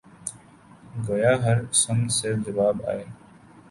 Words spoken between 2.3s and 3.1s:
جواب آئے